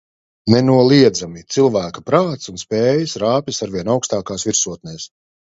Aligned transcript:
Nenoliedzami- 0.51 1.43
cilvēka 1.55 2.03
prāts 2.07 2.49
un 2.53 2.59
spējas 2.63 3.15
rāpjas 3.25 3.61
arvien 3.69 3.93
augstākās 3.99 4.49
virsotnēs. 4.51 5.09